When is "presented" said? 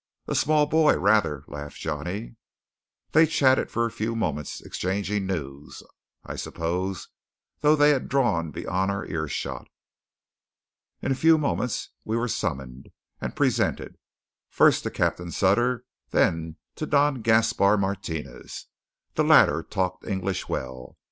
13.35-13.99